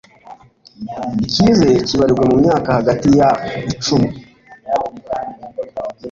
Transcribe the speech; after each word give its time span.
ikizere 1.25 1.73
kibarirwa 1.87 2.23
mu 2.29 2.35
myaka 2.41 2.69
hagati 2.77 3.07
ya 3.19 3.29
icumi 3.71 4.09